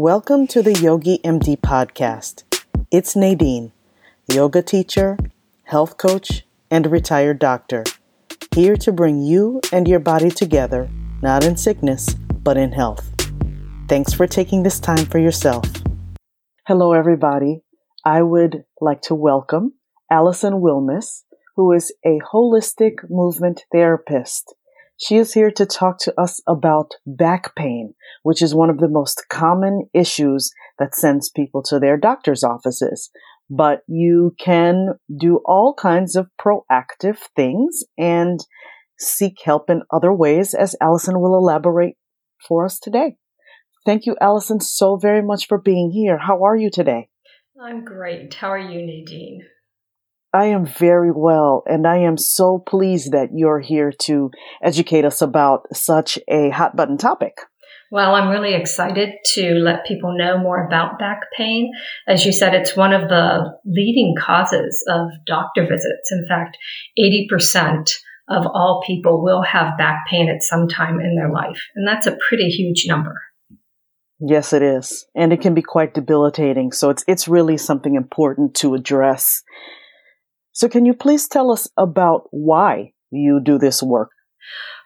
Welcome 0.00 0.46
to 0.54 0.62
the 0.62 0.74
Yogi 0.74 1.18
MD 1.24 1.56
podcast. 1.56 2.44
It's 2.88 3.16
Nadine, 3.16 3.72
yoga 4.32 4.62
teacher, 4.62 5.18
health 5.64 5.96
coach, 5.96 6.44
and 6.70 6.86
retired 6.86 7.40
doctor, 7.40 7.82
here 8.54 8.76
to 8.76 8.92
bring 8.92 9.20
you 9.20 9.60
and 9.72 9.88
your 9.88 9.98
body 9.98 10.30
together, 10.30 10.88
not 11.20 11.42
in 11.44 11.56
sickness, 11.56 12.14
but 12.14 12.56
in 12.56 12.70
health. 12.70 13.12
Thanks 13.88 14.12
for 14.12 14.28
taking 14.28 14.62
this 14.62 14.78
time 14.78 15.04
for 15.04 15.18
yourself. 15.18 15.64
Hello, 16.68 16.92
everybody. 16.92 17.64
I 18.04 18.22
would 18.22 18.62
like 18.80 19.02
to 19.02 19.16
welcome 19.16 19.72
Allison 20.08 20.60
Wilmes, 20.60 21.24
who 21.56 21.72
is 21.72 21.92
a 22.06 22.20
holistic 22.32 23.10
movement 23.10 23.64
therapist 23.72 24.54
she 24.98 25.16
is 25.16 25.32
here 25.32 25.50
to 25.52 25.64
talk 25.64 25.98
to 26.00 26.20
us 26.20 26.40
about 26.46 26.90
back 27.06 27.54
pain, 27.54 27.94
which 28.24 28.42
is 28.42 28.54
one 28.54 28.68
of 28.68 28.78
the 28.78 28.88
most 28.88 29.26
common 29.30 29.88
issues 29.94 30.50
that 30.78 30.94
sends 30.94 31.30
people 31.30 31.62
to 31.62 31.78
their 31.78 31.96
doctor's 31.96 32.42
offices. 32.42 33.10
But 33.48 33.80
you 33.86 34.34
can 34.38 34.98
do 35.16 35.40
all 35.46 35.74
kinds 35.74 36.16
of 36.16 36.28
proactive 36.38 37.18
things 37.36 37.84
and 37.96 38.40
seek 38.98 39.36
help 39.44 39.70
in 39.70 39.82
other 39.92 40.12
ways, 40.12 40.52
as 40.52 40.74
Allison 40.80 41.20
will 41.20 41.36
elaborate 41.36 41.94
for 42.46 42.64
us 42.64 42.78
today. 42.78 43.16
Thank 43.86 44.04
you, 44.04 44.16
Allison, 44.20 44.60
so 44.60 44.96
very 44.96 45.22
much 45.22 45.46
for 45.46 45.58
being 45.58 45.92
here. 45.92 46.18
How 46.18 46.44
are 46.44 46.56
you 46.56 46.70
today? 46.70 47.08
I'm 47.60 47.84
great. 47.84 48.34
How 48.34 48.50
are 48.50 48.58
you, 48.58 48.84
Nadine? 48.84 49.42
I 50.38 50.44
am 50.44 50.66
very 50.66 51.10
well, 51.10 51.64
and 51.66 51.84
I 51.84 51.96
am 51.96 52.16
so 52.16 52.62
pleased 52.64 53.10
that 53.10 53.30
you're 53.34 53.58
here 53.58 53.90
to 54.02 54.30
educate 54.62 55.04
us 55.04 55.20
about 55.20 55.66
such 55.74 56.16
a 56.28 56.50
hot 56.50 56.76
button 56.76 56.96
topic. 56.96 57.38
Well, 57.90 58.14
I'm 58.14 58.28
really 58.28 58.54
excited 58.54 59.14
to 59.34 59.54
let 59.54 59.84
people 59.84 60.16
know 60.16 60.38
more 60.38 60.64
about 60.64 60.96
back 60.96 61.22
pain. 61.36 61.72
As 62.06 62.24
you 62.24 62.32
said, 62.32 62.54
it's 62.54 62.76
one 62.76 62.92
of 62.92 63.08
the 63.08 63.52
leading 63.66 64.14
causes 64.16 64.84
of 64.88 65.08
doctor 65.26 65.62
visits. 65.62 66.12
In 66.12 66.24
fact, 66.28 66.56
80% 66.96 67.90
of 68.28 68.46
all 68.46 68.84
people 68.86 69.24
will 69.24 69.42
have 69.42 69.76
back 69.76 70.04
pain 70.08 70.28
at 70.28 70.44
some 70.44 70.68
time 70.68 71.00
in 71.00 71.16
their 71.16 71.32
life. 71.32 71.60
And 71.74 71.88
that's 71.88 72.06
a 72.06 72.16
pretty 72.28 72.48
huge 72.48 72.84
number. 72.86 73.16
Yes, 74.20 74.52
it 74.52 74.62
is. 74.62 75.04
And 75.16 75.32
it 75.32 75.40
can 75.40 75.54
be 75.54 75.62
quite 75.62 75.94
debilitating. 75.94 76.70
So 76.70 76.90
it's, 76.90 77.04
it's 77.08 77.26
really 77.26 77.56
something 77.56 77.96
important 77.96 78.54
to 78.56 78.74
address. 78.74 79.42
So, 80.58 80.68
can 80.68 80.84
you 80.84 80.92
please 80.92 81.28
tell 81.28 81.52
us 81.52 81.68
about 81.76 82.22
why 82.32 82.92
you 83.12 83.38
do 83.40 83.58
this 83.58 83.80
work? 83.80 84.10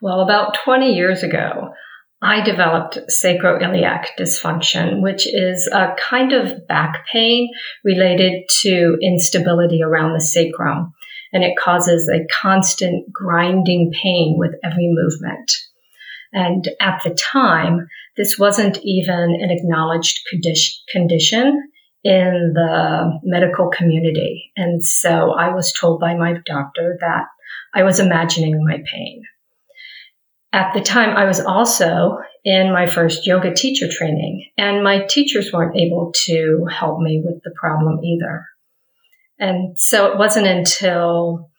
Well, 0.02 0.20
about 0.20 0.58
20 0.62 0.92
years 0.92 1.22
ago, 1.22 1.72
I 2.20 2.42
developed 2.42 2.98
sacroiliac 3.08 4.08
dysfunction, 4.20 5.00
which 5.00 5.26
is 5.26 5.66
a 5.72 5.94
kind 5.98 6.34
of 6.34 6.68
back 6.68 7.06
pain 7.10 7.48
related 7.84 8.42
to 8.60 8.98
instability 9.00 9.82
around 9.82 10.12
the 10.12 10.20
sacrum. 10.20 10.92
And 11.32 11.42
it 11.42 11.56
causes 11.58 12.06
a 12.06 12.26
constant 12.42 13.10
grinding 13.10 13.92
pain 13.92 14.34
with 14.36 14.52
every 14.62 14.92
movement. 14.92 15.52
And 16.34 16.68
at 16.80 17.00
the 17.02 17.14
time, 17.14 17.88
this 18.18 18.38
wasn't 18.38 18.76
even 18.82 19.38
an 19.40 19.50
acknowledged 19.50 20.20
condition 20.92 21.71
in 22.04 22.52
the 22.54 23.20
medical 23.22 23.70
community. 23.70 24.52
And 24.56 24.84
so 24.84 25.32
I 25.32 25.54
was 25.54 25.72
told 25.72 26.00
by 26.00 26.14
my 26.14 26.34
doctor 26.44 26.98
that 27.00 27.24
I 27.74 27.84
was 27.84 28.00
imagining 28.00 28.64
my 28.64 28.78
pain. 28.90 29.22
At 30.52 30.74
the 30.74 30.82
time, 30.82 31.16
I 31.16 31.24
was 31.24 31.40
also 31.40 32.18
in 32.44 32.72
my 32.72 32.86
first 32.86 33.26
yoga 33.26 33.54
teacher 33.54 33.86
training, 33.90 34.50
and 34.58 34.84
my 34.84 35.06
teachers 35.08 35.50
weren't 35.52 35.76
able 35.76 36.12
to 36.26 36.66
help 36.70 37.00
me 37.00 37.22
with 37.24 37.42
the 37.42 37.54
problem 37.58 38.00
either. 38.04 38.44
And 39.38 39.78
so 39.80 40.12
it 40.12 40.18
wasn't 40.18 40.46
until 40.46 41.50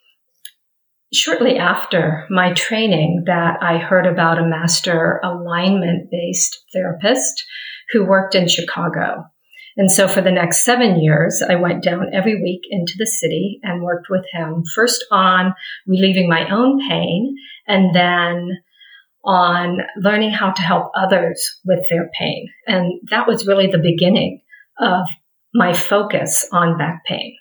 shortly 1.12 1.58
after 1.58 2.28
my 2.30 2.54
training 2.54 3.24
that 3.28 3.62
I 3.62 3.78
heard 3.78 4.06
about 4.06 4.40
a 4.40 4.46
master 4.46 5.20
alignment 5.24 6.12
based 6.12 6.64
therapist 6.74 7.46
who 7.92 8.06
worked 8.06 8.36
in 8.36 8.48
Chicago. 8.48 9.26
And 9.76 9.92
so 9.92 10.08
for 10.08 10.22
the 10.22 10.32
next 10.32 10.64
seven 10.64 11.02
years, 11.02 11.44
I 11.48 11.56
went 11.56 11.84
down 11.84 12.14
every 12.14 12.42
week 12.42 12.62
into 12.70 12.94
the 12.98 13.08
city 13.08 13.60
and 13.64 13.82
worked 13.82 14.08
with 14.10 14.26
him 14.32 14.64
first 14.76 15.04
on 15.12 15.54
relieving 15.88 16.30
my 16.30 16.48
own 16.50 16.80
pain 16.88 17.36
and 17.68 17.96
then 17.96 18.60
on 19.24 19.80
learning 19.98 20.32
how 20.32 20.52
to 20.52 20.62
help 20.62 20.92
others 20.96 21.60
with 21.66 21.80
their 21.90 22.10
pain. 22.20 22.50
And 22.68 23.02
that 23.10 23.28
was 23.28 23.48
really 23.48 23.68
the 23.68 23.80
beginning 23.80 24.42
of 24.80 25.06
my 25.54 25.74
focus 25.74 26.48
on 26.52 26.78
back 26.78 27.04
pain. 27.06 27.36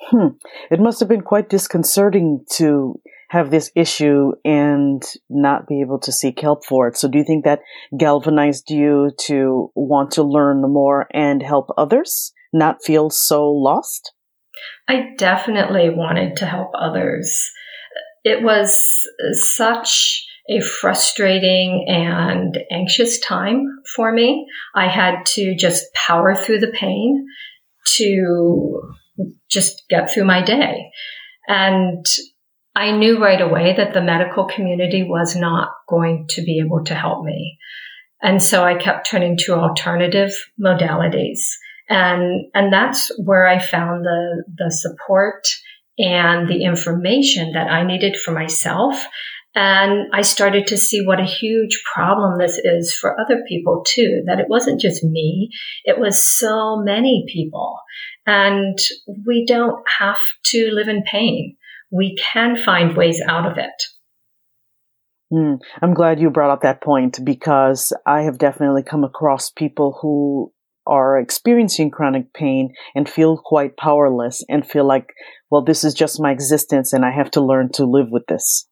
Hmm. 0.00 0.28
It 0.70 0.80
must 0.80 1.00
have 1.00 1.08
been 1.08 1.22
quite 1.22 1.48
disconcerting 1.48 2.44
to 2.52 3.00
have 3.30 3.50
this 3.50 3.70
issue 3.74 4.32
and 4.44 5.02
not 5.28 5.66
be 5.66 5.80
able 5.80 5.98
to 6.00 6.12
seek 6.12 6.40
help 6.40 6.64
for 6.64 6.88
it. 6.88 6.96
So 6.96 7.08
do 7.08 7.18
you 7.18 7.24
think 7.24 7.44
that 7.44 7.60
galvanized 7.98 8.70
you 8.70 9.10
to 9.26 9.70
want 9.74 10.12
to 10.12 10.22
learn 10.22 10.62
more 10.62 11.06
and 11.12 11.42
help 11.42 11.68
others 11.76 12.32
not 12.52 12.84
feel 12.84 13.10
so 13.10 13.50
lost? 13.50 14.12
I 14.88 15.14
definitely 15.18 15.90
wanted 15.90 16.36
to 16.36 16.46
help 16.46 16.70
others. 16.78 17.40
It 18.22 18.42
was 18.42 18.80
such 19.32 20.24
a 20.48 20.60
frustrating 20.60 21.86
and 21.88 22.58
anxious 22.70 23.18
time 23.18 23.66
for 23.96 24.12
me. 24.12 24.46
I 24.74 24.88
had 24.88 25.24
to 25.34 25.54
just 25.56 25.92
power 25.94 26.34
through 26.34 26.60
the 26.60 26.72
pain 26.72 27.26
to 27.96 28.92
just 29.50 29.84
get 29.88 30.10
through 30.10 30.26
my 30.26 30.42
day. 30.42 30.90
And 31.48 32.04
I 32.76 32.90
knew 32.90 33.22
right 33.22 33.40
away 33.40 33.74
that 33.76 33.94
the 33.94 34.02
medical 34.02 34.46
community 34.46 35.04
was 35.04 35.36
not 35.36 35.70
going 35.88 36.26
to 36.30 36.42
be 36.42 36.60
able 36.64 36.84
to 36.84 36.94
help 36.94 37.24
me. 37.24 37.56
And 38.20 38.42
so 38.42 38.64
I 38.64 38.76
kept 38.76 39.08
turning 39.08 39.36
to 39.38 39.54
alternative 39.54 40.34
modalities. 40.60 41.40
And, 41.88 42.46
and 42.54 42.72
that's 42.72 43.10
where 43.22 43.46
I 43.46 43.58
found 43.58 44.04
the, 44.04 44.44
the 44.56 44.70
support 44.70 45.46
and 45.98 46.48
the 46.48 46.64
information 46.64 47.52
that 47.52 47.70
I 47.70 47.86
needed 47.86 48.16
for 48.16 48.32
myself. 48.32 49.04
And 49.54 50.12
I 50.12 50.22
started 50.22 50.66
to 50.68 50.76
see 50.76 51.06
what 51.06 51.20
a 51.20 51.24
huge 51.24 51.80
problem 51.94 52.38
this 52.38 52.58
is 52.58 52.92
for 52.92 53.20
other 53.20 53.42
people 53.46 53.84
too, 53.86 54.24
that 54.26 54.40
it 54.40 54.48
wasn't 54.48 54.80
just 54.80 55.04
me. 55.04 55.50
It 55.84 56.00
was 56.00 56.26
so 56.26 56.76
many 56.82 57.24
people. 57.28 57.76
And 58.26 58.76
we 59.26 59.44
don't 59.46 59.84
have 60.00 60.18
to 60.46 60.70
live 60.72 60.88
in 60.88 61.04
pain 61.04 61.56
we 61.94 62.16
can 62.16 62.56
find 62.56 62.96
ways 62.96 63.22
out 63.28 63.50
of 63.50 63.56
it. 63.56 63.82
Mm, 65.32 65.58
I'm 65.80 65.94
glad 65.94 66.20
you 66.20 66.30
brought 66.30 66.50
up 66.50 66.62
that 66.62 66.82
point 66.82 67.24
because 67.24 67.92
I 68.06 68.22
have 68.22 68.38
definitely 68.38 68.82
come 68.82 69.04
across 69.04 69.50
people 69.50 69.98
who 70.02 70.52
are 70.86 71.18
experiencing 71.18 71.90
chronic 71.90 72.34
pain 72.34 72.74
and 72.94 73.08
feel 73.08 73.40
quite 73.42 73.76
powerless 73.76 74.44
and 74.48 74.66
feel 74.66 74.86
like, 74.86 75.06
well, 75.50 75.62
this 75.62 75.82
is 75.82 75.94
just 75.94 76.20
my 76.20 76.30
existence 76.30 76.92
and 76.92 77.04
I 77.04 77.10
have 77.10 77.30
to 77.32 77.40
learn 77.40 77.70
to 77.74 77.84
live 77.84 78.08
with 78.10 78.26
this. 78.26 78.68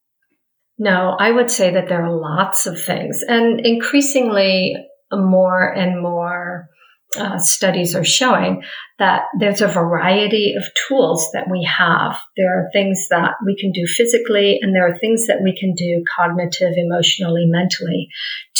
No, 0.79 1.17
I 1.19 1.31
would 1.31 1.51
say 1.51 1.73
that 1.73 1.89
there 1.89 2.05
are 2.05 2.15
lots 2.15 2.67
of 2.67 2.83
things 2.83 3.21
and 3.27 3.65
increasingly 3.65 4.75
more 5.13 5.73
and 5.73 6.03
more 6.03 6.69
uh, 7.17 7.39
studies 7.39 7.95
are 7.95 8.05
showing 8.05 8.63
that 8.99 9.23
there's 9.39 9.61
a 9.61 9.69
variety 9.69 10.55
of 10.57 10.65
tools 10.89 11.29
that 11.33 11.51
we 11.51 11.65
have. 11.65 12.19
There 12.37 12.59
are 12.59 12.71
things 12.73 13.09
that 13.11 13.35
we 13.45 13.57
can 13.57 13.73
do 13.73 13.87
physically, 13.87 14.59
and 14.63 14.75
there 14.75 14.89
are 14.89 14.99
things 14.99 15.27
that 15.27 15.43
we 15.43 15.57
can 15.57 15.75
do 15.75 16.05
cognitive, 16.17 16.75
emotionally, 16.77 17.45
mentally 17.47 18.09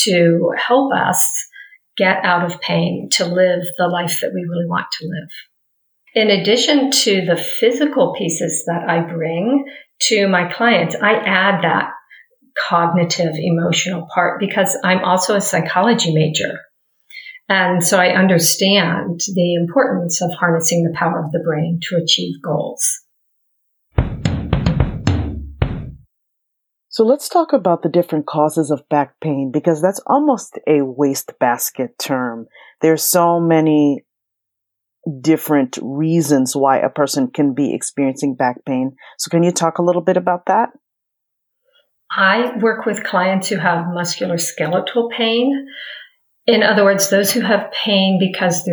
to 0.05 0.53
help 0.57 0.93
us 0.93 1.27
get 1.97 2.25
out 2.25 2.45
of 2.45 2.61
pain, 2.61 3.09
to 3.13 3.25
live 3.25 3.63
the 3.79 3.89
life 3.89 4.21
that 4.21 4.33
we 4.35 4.41
really 4.49 4.67
want 4.67 4.87
to 4.93 5.07
live. 5.07 5.29
In 6.15 6.31
addition 6.31 6.91
to 6.91 7.25
the 7.25 7.37
physical 7.37 8.15
pieces 8.17 8.65
that 8.67 8.89
I 8.89 9.01
bring 9.01 9.65
to 10.09 10.29
my 10.29 10.53
clients, 10.53 10.95
I 10.95 11.15
add 11.15 11.63
that 11.63 11.91
cognitive, 12.69 13.33
emotional 13.35 14.07
part 14.13 14.39
because 14.39 14.77
I'm 14.85 15.05
also 15.05 15.37
a 15.37 15.41
psychology 15.41 16.13
major. 16.13 16.61
And 17.55 17.85
so 17.85 17.99
I 17.99 18.17
understand 18.17 19.21
the 19.35 19.57
importance 19.57 20.23
of 20.23 20.33
harnessing 20.33 20.85
the 20.85 20.97
power 20.99 21.23
of 21.23 21.33
the 21.33 21.43
brain 21.45 21.81
to 21.83 21.97
achieve 21.97 22.41
goals. 22.43 22.83
So 26.89 27.05
let's 27.05 27.29
talk 27.29 27.53
about 27.53 27.83
the 27.83 27.91
different 27.91 28.25
causes 28.25 28.71
of 28.71 28.89
back 28.89 29.21
pain 29.21 29.51
because 29.53 29.83
that's 29.83 30.01
almost 30.07 30.59
a 30.67 30.81
wastebasket 30.81 31.99
term. 31.99 32.47
There's 32.81 33.03
so 33.03 33.39
many 33.39 34.07
different 35.21 35.79
reasons 35.83 36.57
why 36.57 36.79
a 36.79 36.89
person 36.89 37.29
can 37.29 37.53
be 37.53 37.75
experiencing 37.75 38.35
back 38.35 38.65
pain. 38.65 38.97
So 39.19 39.29
can 39.29 39.43
you 39.43 39.53
talk 39.53 39.77
a 39.77 39.83
little 39.83 40.01
bit 40.01 40.17
about 40.17 40.47
that? 40.47 40.71
I 42.11 42.57
work 42.59 42.87
with 42.87 43.05
clients 43.05 43.49
who 43.49 43.57
have 43.57 43.85
musculoskeletal 43.87 45.11
pain. 45.11 45.67
In 46.47 46.63
other 46.63 46.85
words, 46.85 47.11
those 47.11 47.33
who 47.33 47.41
have 47.41 47.73
pain 47.73 48.19
because 48.19 48.69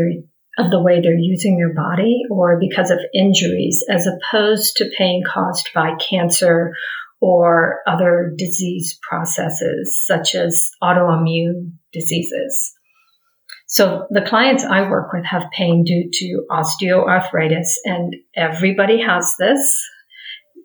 of 0.57 0.71
the 0.71 0.81
way 0.81 1.01
they're 1.01 1.17
using 1.17 1.57
their 1.57 1.73
body 1.73 2.21
or 2.31 2.59
because 2.59 2.91
of 2.91 2.99
injuries, 3.13 3.85
as 3.89 4.07
opposed 4.07 4.77
to 4.77 4.91
pain 4.97 5.23
caused 5.25 5.69
by 5.73 5.95
cancer 5.95 6.73
or 7.21 7.81
other 7.87 8.33
disease 8.37 8.97
processes 9.07 10.01
such 10.05 10.35
as 10.35 10.69
autoimmune 10.81 11.73
diseases. 11.91 12.73
So 13.67 14.07
the 14.09 14.25
clients 14.27 14.63
I 14.63 14.89
work 14.89 15.13
with 15.13 15.25
have 15.25 15.51
pain 15.55 15.83
due 15.83 16.09
to 16.11 16.45
osteoarthritis 16.49 17.67
and 17.85 18.15
everybody 18.35 18.99
has 19.01 19.35
this. 19.37 19.61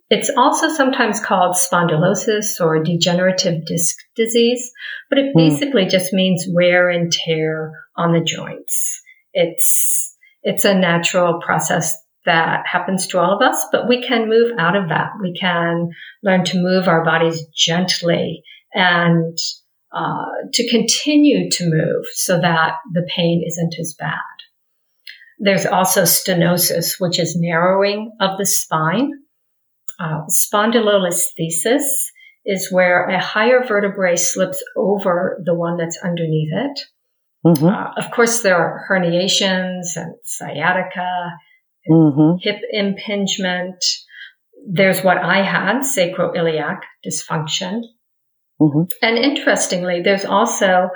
It's 0.09 0.31
also 0.37 0.69
sometimes 0.69 1.21
called 1.21 1.57
spondylosis 1.57 2.61
or 2.61 2.83
degenerative 2.83 3.67
disc 3.67 3.97
disease, 4.17 4.71
but 5.15 5.23
it 5.23 5.33
hmm. 5.33 5.39
basically 5.39 5.87
just 5.87 6.13
means 6.13 6.47
wear 6.51 6.91
and 6.91 7.13
tear 7.13 7.73
on 7.97 8.13
the 8.13 8.21
joints. 8.21 9.01
It's, 9.33 10.17
it's 10.43 10.65
a 10.65 10.75
natural 10.75 11.41
process 11.41 11.95
that 12.27 12.65
happens 12.67 13.07
to 13.09 13.21
all 13.21 13.37
of 13.37 13.43
us, 13.43 13.65
but 13.71 13.89
we 13.89 14.03
can 14.03 14.29
move 14.29 14.53
out 14.59 14.77
of 14.77 14.89
that. 14.89 15.11
We 15.21 15.37
can 15.39 15.91
learn 16.23 16.45
to 16.47 16.59
move 16.59 16.89
our 16.89 17.05
bodies 17.05 17.45
gently 17.55 18.43
and 18.73 19.39
uh, 19.93 20.25
to 20.53 20.69
continue 20.69 21.51
to 21.51 21.65
move 21.65 22.07
so 22.15 22.41
that 22.41 22.77
the 22.93 23.09
pain 23.15 23.45
isn't 23.47 23.75
as 23.79 23.95
bad. 23.99 24.19
There's 25.39 25.67
also 25.67 26.03
stenosis, 26.03 26.99
which 26.99 27.21
is 27.21 27.37
narrowing 27.39 28.13
of 28.21 28.39
the 28.39 28.47
spine. 28.47 29.13
Uh, 30.01 30.23
spondylolisthesis 30.29 31.85
is 32.45 32.71
where 32.71 33.09
a 33.09 33.21
higher 33.21 33.65
vertebrae 33.67 34.17
slips 34.17 34.63
over 34.77 35.43
the 35.45 35.55
one 35.55 35.77
that's 35.77 35.99
underneath 36.03 36.53
it. 36.53 36.81
Mm-hmm. 37.47 37.67
Uh, 37.67 37.93
of 37.97 38.11
course, 38.11 38.43
there 38.43 38.57
are 38.57 38.87
herniations 38.89 39.97
and 39.97 40.15
sciatica, 40.25 41.33
mm-hmm. 41.89 42.39
hip 42.41 42.61
impingement. 42.71 43.85
There's 44.67 45.03
what 45.03 45.19
I 45.19 45.43
had, 45.43 45.83
sacroiliac 45.83 46.81
dysfunction. 47.07 47.83
Mm-hmm. 48.61 48.83
And 49.03 49.19
interestingly, 49.19 50.01
there's 50.03 50.25
also 50.25 50.89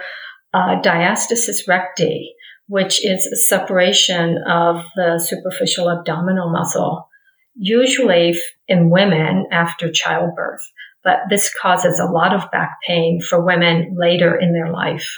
uh, 0.55 0.81
diastasis 0.81 1.67
recti, 1.69 2.35
which 2.67 3.05
is 3.05 3.27
a 3.27 3.37
separation 3.37 4.39
of 4.49 4.83
the 4.97 5.23
superficial 5.23 5.91
abdominal 5.91 6.51
muscle, 6.51 7.09
usually 7.57 8.39
in 8.69 8.91
women 8.91 9.47
after 9.53 9.91
childbirth. 9.91 10.63
But 11.09 11.31
this 11.31 11.51
causes 11.63 11.99
a 11.99 12.13
lot 12.13 12.35
of 12.35 12.51
back 12.51 12.77
pain 12.87 13.23
for 13.27 13.43
women 13.43 13.97
later 13.99 14.37
in 14.37 14.53
their 14.53 14.71
life. 14.71 15.09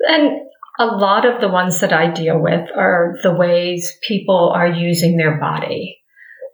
And 0.00 0.40
a 0.76 0.86
lot 0.86 1.24
of 1.24 1.40
the 1.40 1.46
ones 1.46 1.78
that 1.82 1.92
I 1.92 2.10
deal 2.10 2.36
with 2.36 2.68
are 2.76 3.14
the 3.22 3.32
ways 3.32 3.96
people 4.02 4.52
are 4.52 4.66
using 4.66 5.16
their 5.16 5.38
body. 5.38 5.98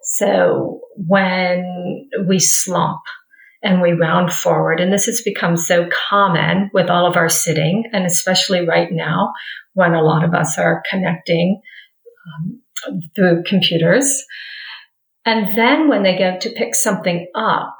So 0.02 0.80
when 0.94 2.10
we 2.28 2.38
slump 2.38 3.00
and 3.62 3.80
we 3.80 3.92
round 3.92 4.30
forward, 4.30 4.78
and 4.78 4.92
this 4.92 5.06
has 5.06 5.22
become 5.22 5.56
so 5.56 5.88
common 6.10 6.68
with 6.74 6.90
all 6.90 7.06
of 7.06 7.16
our 7.16 7.30
sitting, 7.30 7.84
and 7.94 8.04
especially 8.04 8.68
right 8.68 8.92
now 8.92 9.32
when 9.72 9.94
a 9.94 10.02
lot 10.02 10.22
of 10.22 10.34
us 10.34 10.58
are 10.58 10.82
connecting 10.90 11.62
um, 12.86 13.00
through 13.16 13.44
computers. 13.44 14.22
And 15.24 15.56
then 15.56 15.88
when 15.88 16.02
they 16.02 16.18
go 16.18 16.36
to 16.38 16.50
pick 16.50 16.74
something 16.74 17.26
up, 17.34 17.78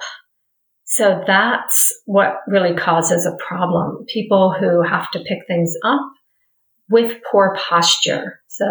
so 0.95 1.25
that's 1.27 1.93
what 2.05 2.37
really 2.47 2.77
causes 2.77 3.27
a 3.27 3.37
problem. 3.45 4.05
People 4.07 4.55
who 4.57 4.81
have 4.81 5.11
to 5.11 5.19
pick 5.19 5.41
things 5.49 5.75
up 5.85 6.01
with 6.89 7.21
poor 7.33 7.57
posture. 7.59 8.39
So 8.47 8.65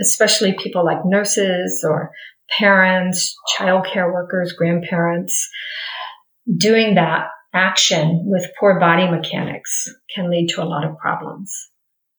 especially 0.00 0.56
people 0.60 0.84
like 0.84 1.04
nurses 1.04 1.84
or 1.88 2.10
parents, 2.58 3.36
childcare 3.56 4.12
workers, 4.12 4.54
grandparents, 4.54 5.48
doing 6.56 6.96
that 6.96 7.28
action 7.54 8.24
with 8.24 8.50
poor 8.58 8.80
body 8.80 9.08
mechanics 9.08 9.88
can 10.12 10.32
lead 10.32 10.48
to 10.48 10.62
a 10.64 10.66
lot 10.66 10.84
of 10.84 10.98
problems. 10.98 11.70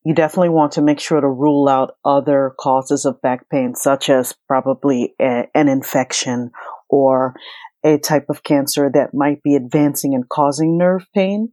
You 0.05 0.15
definitely 0.15 0.49
want 0.49 0.71
to 0.73 0.81
make 0.81 1.01
sure 1.01 1.19
to 1.19 1.27
rule 1.27 1.67
out 1.67 1.95
other 2.05 2.53
causes 2.57 3.03
of 3.03 3.21
back 3.21 3.49
pain, 3.49 3.75
such 3.75 4.09
as 4.09 4.33
probably 4.47 5.15
a, 5.19 5.49
an 5.53 5.67
infection 5.67 6.51
or 6.89 7.35
a 7.83 7.97
type 7.97 8.25
of 8.29 8.43
cancer 8.43 8.89
that 8.93 9.13
might 9.13 9.41
be 9.43 9.55
advancing 9.55 10.13
and 10.13 10.27
causing 10.27 10.77
nerve 10.77 11.05
pain 11.13 11.49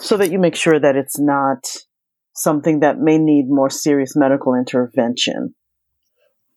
so 0.00 0.16
that 0.16 0.30
you 0.30 0.38
make 0.38 0.54
sure 0.54 0.78
that 0.78 0.96
it's 0.96 1.18
not 1.18 1.64
something 2.34 2.80
that 2.80 2.98
may 2.98 3.18
need 3.18 3.46
more 3.48 3.70
serious 3.70 4.14
medical 4.14 4.54
intervention. 4.54 5.54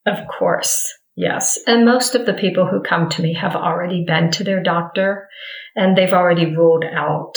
Of 0.05 0.17
course, 0.27 0.77
yes. 1.15 1.59
And 1.67 1.85
most 1.85 2.15
of 2.15 2.25
the 2.25 2.33
people 2.33 2.67
who 2.67 2.81
come 2.81 3.09
to 3.09 3.21
me 3.21 3.33
have 3.33 3.55
already 3.55 4.03
been 4.05 4.31
to 4.31 4.43
their 4.43 4.61
doctor 4.61 5.27
and 5.75 5.97
they've 5.97 6.13
already 6.13 6.45
ruled 6.45 6.85
out 6.85 7.33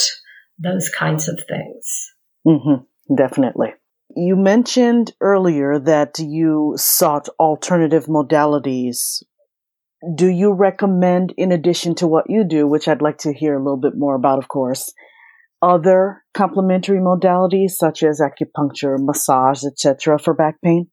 those 0.58 0.88
kinds 0.88 1.28
of 1.28 1.40
things. 1.48 2.12
Mm-hmm, 2.46 3.14
definitely. 3.14 3.74
You 4.16 4.36
mentioned 4.36 5.12
earlier 5.20 5.78
that 5.78 6.18
you 6.18 6.74
sought 6.76 7.28
alternative 7.40 8.06
modalities. 8.06 9.22
Do 10.16 10.28
you 10.28 10.52
recommend, 10.52 11.32
in 11.36 11.52
addition 11.52 11.94
to 11.96 12.06
what 12.06 12.28
you 12.28 12.44
do, 12.44 12.66
which 12.66 12.88
I'd 12.88 13.02
like 13.02 13.18
to 13.18 13.32
hear 13.32 13.54
a 13.54 13.62
little 13.62 13.78
bit 13.78 13.96
more 13.96 14.14
about, 14.14 14.38
of 14.38 14.48
course, 14.48 14.92
other 15.62 16.22
complementary 16.34 16.98
modalities 16.98 17.70
such 17.70 18.02
as 18.02 18.20
acupuncture, 18.20 18.96
massage, 18.98 19.64
etc. 19.64 20.18
for 20.18 20.34
back 20.34 20.60
pain? 20.62 20.88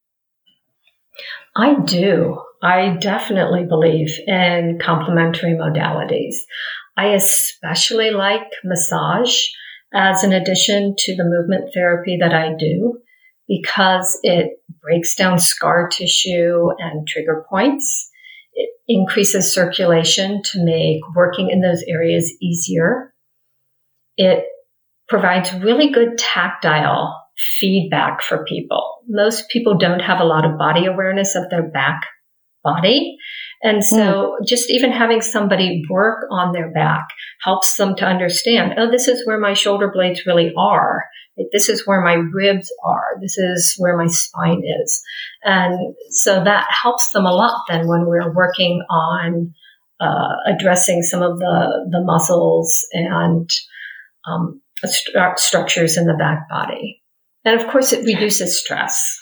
I 1.56 1.76
do. 1.76 2.42
I 2.64 2.96
definitely 3.00 3.66
believe 3.66 4.18
in 4.28 4.80
complementary 4.82 5.54
modalities. 5.54 6.36
I 6.96 7.08
especially 7.08 8.12
like 8.12 8.48
massage 8.64 9.48
as 9.94 10.24
an 10.24 10.32
addition 10.32 10.96
to 10.98 11.16
the 11.16 11.26
movement 11.26 11.74
therapy 11.74 12.18
that 12.22 12.34
I 12.34 12.54
do 12.58 13.00
because 13.48 14.18
it 14.24 14.62
breaks 14.82 15.16
down 15.16 15.40
scar 15.40 15.90
tissue 15.90 16.70
and 16.80 17.06
trigger 17.06 17.46
points. 17.50 18.10
It 18.54 18.70
increases 18.88 19.54
circulation 19.54 20.42
to 20.52 20.64
make 20.64 21.02
working 21.16 21.50
in 21.50 21.62
those 21.62 21.84
areas 21.88 22.34
easier. 22.42 23.14
It 24.18 24.46
provides 25.08 25.54
really 25.54 25.92
good 25.92 26.18
tactile 26.18 27.18
feedback 27.60 28.22
for 28.22 28.46
people. 28.46 29.00
Most 29.08 29.50
people 29.50 29.78
don't 29.78 30.02
have 30.02 30.20
a 30.20 30.26
lot 30.26 30.46
of 30.46 30.58
body 30.58 30.86
awareness 30.86 31.36
of 31.36 31.50
their 31.50 31.64
back 31.64 32.02
body. 32.64 33.18
And 33.64 33.84
so 33.84 34.38
mm. 34.42 34.48
just 34.48 34.70
even 34.70 34.92
having 34.92 35.22
somebody 35.22 35.84
work 35.90 36.26
on 36.32 36.52
their 36.52 36.72
back 36.72 37.08
helps 37.44 37.76
them 37.76 37.96
to 37.98 38.06
understand, 38.06 38.74
oh, 38.78 38.90
this 38.90 39.08
is 39.08 39.26
where 39.26 39.40
my 39.40 39.54
shoulder 39.54 39.92
blades 39.94 40.26
really 40.26 40.52
are. 40.58 41.06
This 41.54 41.70
is 41.70 41.88
where 41.88 42.02
my 42.02 42.14
ribs 42.14 42.72
are. 42.84 43.18
This 43.22 43.38
is 43.38 43.76
where 43.78 43.98
my 43.98 44.08
spine 44.08 44.64
is. 44.82 45.02
And 45.44 45.96
so 46.10 46.44
that 46.44 46.68
helps 46.70 47.12
them 47.12 47.26
a 47.26 47.34
lot 47.34 47.64
then 47.68 47.88
when 47.88 48.06
we're 48.06 48.34
working 48.34 48.84
on 48.90 49.54
uh, 50.00 50.36
addressing 50.48 51.04
some 51.04 51.22
of 51.22 51.40
the, 51.40 51.90
the 51.92 52.02
muscles 52.04 52.86
and 52.92 53.50
um, 54.28 54.62
st- 54.84 55.40
structures 55.40 55.98
in 55.98 56.06
the 56.06 56.16
back 56.16 56.50
body. 56.50 57.02
And 57.46 57.60
of 57.60 57.68
course, 57.70 57.94
it 57.94 58.06
reduces 58.06 58.60
stress. 58.60 59.20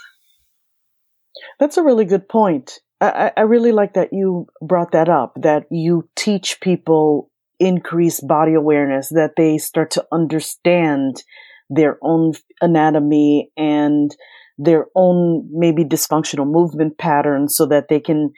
That's 1.59 1.77
a 1.77 1.83
really 1.83 2.05
good 2.05 2.27
point. 2.27 2.79
I, 3.01 3.31
I 3.37 3.41
really 3.41 3.71
like 3.71 3.93
that 3.93 4.11
you 4.11 4.47
brought 4.61 4.91
that 4.91 5.09
up, 5.09 5.33
that 5.41 5.65
you 5.71 6.09
teach 6.15 6.59
people 6.61 7.31
increased 7.59 8.27
body 8.27 8.53
awareness, 8.53 9.09
that 9.09 9.33
they 9.37 9.57
start 9.57 9.91
to 9.91 10.05
understand 10.11 11.23
their 11.69 11.97
own 12.01 12.33
anatomy 12.61 13.51
and 13.55 14.15
their 14.57 14.87
own 14.95 15.47
maybe 15.51 15.85
dysfunctional 15.85 16.49
movement 16.49 16.97
patterns 16.97 17.55
so 17.55 17.65
that 17.65 17.85
they 17.89 17.99
can 17.99 18.31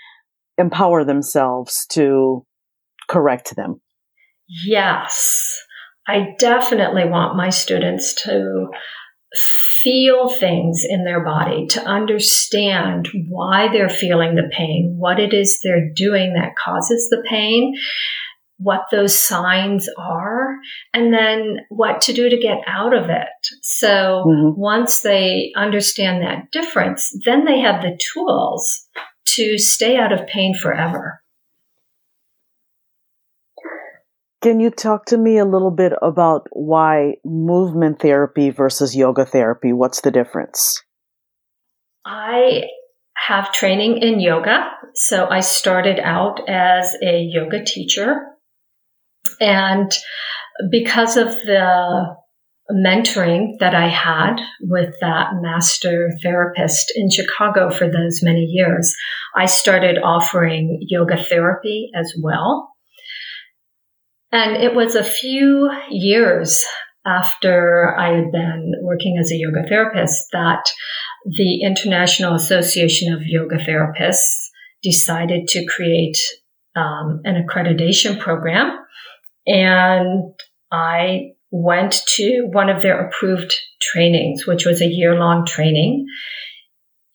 empower 0.57 1.03
themselves 1.03 1.85
to 1.89 2.45
correct 3.09 3.55
them. 3.55 3.81
Yes. 4.47 5.59
I 6.07 6.35
definitely 6.39 7.05
want 7.05 7.37
my 7.37 7.49
students 7.49 8.21
to 8.23 8.67
feel 9.83 10.29
things 10.29 10.83
in 10.87 11.03
their 11.03 11.23
body, 11.23 11.67
to 11.67 11.83
understand 11.83 13.09
why 13.29 13.67
they're 13.71 13.89
feeling 13.89 14.35
the 14.35 14.49
pain, 14.51 14.95
what 14.97 15.19
it 15.19 15.33
is 15.33 15.61
they're 15.61 15.91
doing 15.95 16.33
that 16.33 16.55
causes 16.55 17.07
the 17.09 17.23
pain, 17.29 17.73
what 18.57 18.81
those 18.91 19.19
signs 19.19 19.89
are, 19.97 20.55
and 20.93 21.13
then 21.13 21.57
what 21.69 22.01
to 22.01 22.13
do 22.13 22.29
to 22.29 22.37
get 22.37 22.59
out 22.67 22.95
of 22.95 23.09
it. 23.09 23.27
So 23.61 24.23
mm-hmm. 24.27 24.59
once 24.59 25.01
they 25.01 25.51
understand 25.55 26.21
that 26.21 26.51
difference, 26.51 27.11
then 27.25 27.45
they 27.45 27.59
have 27.59 27.81
the 27.81 27.97
tools 28.13 28.87
to 29.35 29.57
stay 29.57 29.97
out 29.97 30.11
of 30.11 30.27
pain 30.27 30.53
forever. 30.53 31.20
Can 34.41 34.59
you 34.59 34.71
talk 34.71 35.05
to 35.05 35.17
me 35.17 35.37
a 35.37 35.45
little 35.45 35.69
bit 35.69 35.93
about 36.01 36.47
why 36.51 37.15
movement 37.23 38.01
therapy 38.01 38.49
versus 38.49 38.95
yoga 38.95 39.23
therapy? 39.23 39.71
What's 39.71 40.01
the 40.01 40.09
difference? 40.09 40.81
I 42.05 42.63
have 43.15 43.53
training 43.53 43.99
in 44.01 44.19
yoga. 44.19 44.65
So 44.95 45.29
I 45.29 45.41
started 45.41 45.99
out 45.99 46.49
as 46.49 46.95
a 47.03 47.21
yoga 47.21 47.63
teacher. 47.63 48.15
And 49.39 49.91
because 50.71 51.17
of 51.17 51.27
the 51.27 52.15
mentoring 52.71 53.59
that 53.59 53.75
I 53.75 53.89
had 53.89 54.37
with 54.61 54.95
that 55.01 55.33
master 55.35 56.09
therapist 56.23 56.91
in 56.95 57.11
Chicago 57.11 57.69
for 57.69 57.85
those 57.85 58.21
many 58.23 58.45
years, 58.45 58.95
I 59.35 59.45
started 59.45 59.99
offering 60.03 60.79
yoga 60.89 61.21
therapy 61.23 61.91
as 61.95 62.13
well. 62.21 62.70
And 64.31 64.55
it 64.55 64.73
was 64.75 64.95
a 64.95 65.03
few 65.03 65.69
years 65.89 66.63
after 67.05 67.95
I 67.97 68.15
had 68.15 68.31
been 68.31 68.73
working 68.81 69.17
as 69.19 69.31
a 69.31 69.35
yoga 69.35 69.67
therapist 69.67 70.27
that 70.31 70.63
the 71.25 71.61
International 71.63 72.35
Association 72.35 73.13
of 73.13 73.21
Yoga 73.23 73.57
Therapists 73.57 74.49
decided 74.83 75.47
to 75.49 75.65
create 75.65 76.17
um, 76.75 77.21
an 77.23 77.45
accreditation 77.45 78.19
program. 78.19 78.77
And 79.45 80.33
I 80.71 81.31
went 81.49 82.01
to 82.15 82.47
one 82.51 82.69
of 82.69 82.81
their 82.81 83.07
approved 83.07 83.53
trainings, 83.81 84.47
which 84.47 84.65
was 84.65 84.81
a 84.81 84.87
year 84.87 85.15
long 85.15 85.45
training 85.45 86.05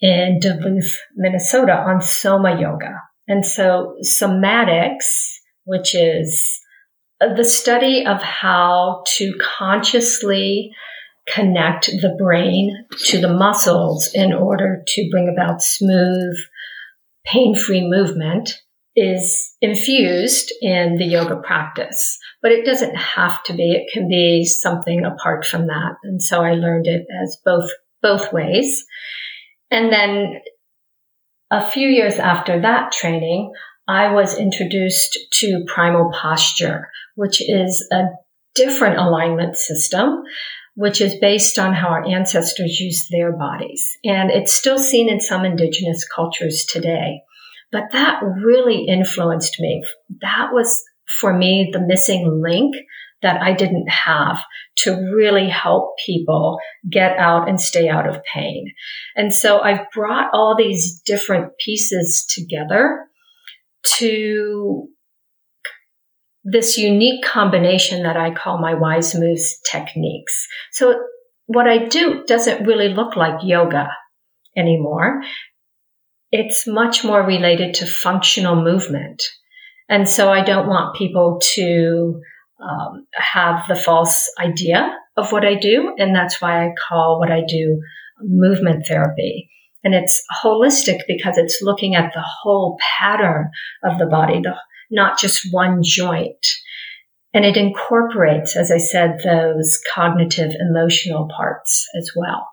in 0.01 0.39
Duluth, 0.41 0.99
Minnesota 1.17 1.73
on 1.73 2.03
Soma 2.03 2.61
Yoga. 2.61 3.01
And 3.29 3.45
so 3.47 3.97
somatics, 4.05 5.39
which 5.65 5.95
is 5.95 6.61
Uh, 7.21 7.35
the 7.35 7.45
study 7.45 8.05
of 8.07 8.21
how 8.23 9.03
to 9.07 9.35
consciously 9.59 10.73
connect 11.27 11.87
the 11.87 12.15
brain 12.19 12.87
to 13.07 13.21
the 13.21 13.33
muscles 13.33 14.11
in 14.15 14.33
order 14.33 14.83
to 14.87 15.09
bring 15.11 15.29
about 15.29 15.63
smooth, 15.63 16.37
pain 17.25 17.55
free 17.55 17.87
movement 17.89 18.63
is 18.95 19.55
infused 19.61 20.53
in 20.63 20.97
the 20.97 21.05
yoga 21.05 21.37
practice, 21.37 22.19
but 22.41 22.53
it 22.53 22.65
doesn't 22.65 22.95
have 22.95 23.43
to 23.45 23.53
be. 23.53 23.73
It 23.73 23.93
can 23.93 24.09
be 24.09 24.45
something 24.45 25.05
apart 25.05 25.45
from 25.45 25.67
that. 25.67 25.97
And 26.03 26.23
so 26.23 26.43
I 26.43 26.53
learned 26.53 26.87
it 26.87 27.07
as 27.23 27.37
both, 27.45 27.69
both 28.03 28.33
ways. 28.33 28.85
And 29.71 29.93
then 29.93 30.41
a 31.51 31.69
few 31.69 31.89
years 31.89 32.19
after 32.19 32.61
that 32.63 32.93
training, 32.93 33.53
I 33.89 34.13
was 34.13 34.39
introduced 34.39 35.19
to 35.41 35.65
primal 35.67 36.11
posture, 36.13 36.89
which 37.15 37.41
is 37.41 37.87
a 37.93 38.05
different 38.55 38.99
alignment 38.99 39.57
system 39.57 40.25
which 40.77 41.01
is 41.01 41.15
based 41.17 41.59
on 41.59 41.73
how 41.73 41.89
our 41.89 42.07
ancestors 42.07 42.79
used 42.79 43.11
their 43.11 43.33
bodies. 43.33 43.97
And 44.05 44.31
it's 44.31 44.53
still 44.53 44.79
seen 44.79 45.09
in 45.09 45.21
some 45.21 45.45
indigenous 45.45 46.07
cultures 46.07 46.67
today. 46.69 47.23
But 47.73 47.85
that 47.93 48.21
really 48.23 48.85
influenced 48.87 49.59
me. 49.59 49.83
That 50.21 50.51
was 50.53 50.83
for 51.19 51.33
me 51.33 51.71
the 51.73 51.81
missing 51.81 52.43
link 52.43 52.77
that 53.23 53.41
I 53.41 53.55
didn't 53.55 53.89
have 53.89 54.45
to 54.81 54.93
really 55.15 55.49
help 55.49 55.95
people 56.05 56.59
get 56.89 57.17
out 57.17 57.49
and 57.49 57.59
stay 57.59 57.89
out 57.89 58.07
of 58.07 58.23
pain. 58.25 58.67
And 59.17 59.33
so 59.33 59.61
I've 59.61 59.91
brought 59.95 60.29
all 60.35 60.55
these 60.57 61.01
different 61.07 61.57
pieces 61.59 62.27
together 62.29 63.06
to 63.99 64.89
this 66.45 66.79
unique 66.79 67.25
combination 67.25 68.05
that 68.05 68.17
I 68.17 68.33
call 68.33 68.59
my 68.59 68.75
wise 68.75 69.15
moves 69.15 69.59
techniques. 69.71 70.47
So 70.73 70.95
what 71.47 71.67
I 71.67 71.87
do 71.87 72.25
doesn't 72.27 72.67
really 72.67 72.89
look 72.89 73.17
like 73.17 73.41
yoga 73.43 73.89
anymore. 74.57 75.23
It's 76.31 76.67
much 76.67 77.05
more 77.05 77.23
related 77.23 77.75
to 77.75 77.87
functional 77.87 78.63
movement. 78.63 79.23
And 79.89 80.09
so 80.09 80.33
I 80.33 80.45
don't 80.45 80.69
want 80.69 80.97
people 80.97 81.41
to 81.55 82.21
um, 82.61 83.07
have 83.13 83.67
the 83.69 83.77
false 83.77 84.29
idea 84.39 84.97
of 85.17 85.33
what 85.33 85.45
I 85.45 85.55
do. 85.55 85.95
And 85.99 86.15
that's 86.15 86.41
why 86.41 86.65
I 86.65 86.75
call 86.89 87.19
what 87.19 87.31
I 87.31 87.43
do 87.47 87.81
movement 88.21 88.87
therapy. 88.87 89.51
And 89.87 89.95
it's 89.95 90.21
holistic 90.43 91.03
because 91.07 91.39
it's 91.39 91.61
looking 91.63 91.95
at 91.95 92.11
the 92.13 92.21
whole 92.43 92.77
pattern 92.99 93.51
of 93.85 94.01
the 94.01 94.07
body, 94.07 94.41
the 94.41 94.57
not 94.91 95.17
just 95.17 95.47
one 95.53 95.79
joint. 95.85 96.45
And 97.33 97.45
it 97.45 97.57
incorporates, 97.57 98.57
as 98.57 98.73
I 98.73 98.79
said, 98.79 99.21
those 99.23 99.79
cognitive 99.95 100.51
emotional 100.59 101.29
parts 101.29 101.87
as 101.97 102.11
well. 102.17 102.49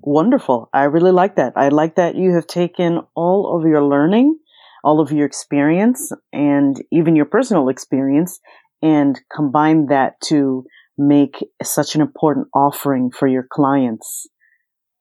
Wonderful. 0.00 0.70
I 0.72 0.84
really 0.84 1.12
like 1.12 1.36
that. 1.36 1.52
I 1.56 1.68
like 1.68 1.96
that 1.96 2.16
you 2.16 2.36
have 2.36 2.46
taken 2.46 3.00
all 3.14 3.54
of 3.54 3.68
your 3.68 3.84
learning, 3.84 4.38
all 4.82 4.98
of 4.98 5.12
your 5.12 5.26
experience, 5.26 6.10
and 6.32 6.82
even 6.90 7.16
your 7.16 7.26
personal 7.26 7.68
experience, 7.68 8.40
and 8.80 9.20
combined 9.36 9.90
that 9.90 10.14
to 10.28 10.64
make 10.96 11.36
such 11.62 11.94
an 11.96 12.00
important 12.00 12.48
offering 12.54 13.10
for 13.10 13.28
your 13.28 13.46
clients. 13.52 14.26